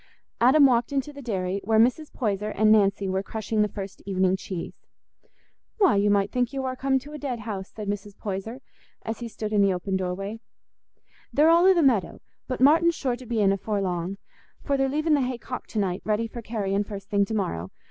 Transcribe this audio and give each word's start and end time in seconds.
Adam 0.39 0.65
walked 0.65 0.91
into 0.91 1.13
the 1.13 1.21
dairy, 1.21 1.61
where 1.63 1.77
Mrs. 1.77 2.11
Poyser 2.11 2.49
and 2.49 2.71
Nancy 2.71 3.07
were 3.07 3.21
crushing 3.21 3.61
the 3.61 3.67
first 3.67 4.01
evening 4.03 4.35
cheese. 4.35 4.73
"Why, 5.77 5.95
you 5.95 6.09
might 6.09 6.31
think 6.31 6.51
you 6.51 6.63
war 6.63 6.75
come 6.75 6.97
to 6.97 7.13
a 7.13 7.19
dead 7.19 7.41
house," 7.41 7.69
said 7.69 7.87
Mrs. 7.87 8.17
Poyser, 8.17 8.61
as 9.03 9.19
he 9.19 9.27
stood 9.27 9.53
in 9.53 9.61
the 9.61 9.71
open 9.75 9.95
doorway; 9.97 10.39
"they're 11.31 11.51
all 11.51 11.67
i' 11.67 11.73
the 11.73 11.83
meadow; 11.83 12.19
but 12.47 12.59
Martin's 12.59 12.95
sure 12.95 13.15
to 13.15 13.27
be 13.27 13.41
in 13.41 13.51
afore 13.51 13.79
long, 13.79 14.17
for 14.63 14.75
they're 14.75 14.89
leaving 14.89 15.13
the 15.13 15.21
hay 15.21 15.37
cocked 15.37 15.69
to 15.69 15.77
night, 15.77 16.01
ready 16.03 16.25
for 16.25 16.41
carrying 16.41 16.83
first 16.83 17.11
thing 17.11 17.23
to 17.25 17.35
morrow. 17.35 17.69